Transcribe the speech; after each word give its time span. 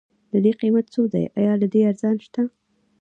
ددې 0.31 0.51
قيمت 0.59 0.85
څو 0.93 1.01
دی؟ 1.13 1.23
ايا 1.37 1.53
له 1.61 1.67
دې 1.73 1.81
ارزان 1.89 2.15
شته؟ 2.25 2.41